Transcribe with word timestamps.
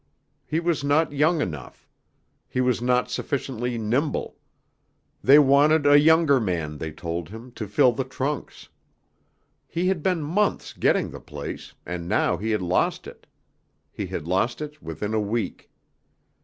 He 0.47 0.59
was 0.59 0.83
not 0.83 1.13
young 1.13 1.41
enough. 1.41 1.87
He 2.49 2.59
was 2.59 2.81
not 2.81 3.11
sufficiently 3.11 3.77
nimble. 3.77 4.35
They 5.23 5.37
wanted 5.37 5.85
a 5.85 5.99
younger 5.99 6.39
man, 6.39 6.79
they 6.79 6.91
told 6.91 7.29
him, 7.29 7.51
to 7.51 7.65
lift 7.65 7.97
the 7.97 8.03
trunks. 8.03 8.69
He 9.67 9.89
had 9.89 10.01
been 10.01 10.23
months 10.23 10.73
getting 10.73 11.11
the 11.11 11.19
place 11.19 11.75
and 11.85 12.07
now 12.09 12.37
he 12.37 12.49
had 12.49 12.63
lost 12.63 13.05
it. 13.05 13.27
He 13.91 14.07
had 14.07 14.27
lost 14.27 14.59
it 14.59 14.81
within 14.81 15.13
a 15.13 15.21
week. 15.21 15.69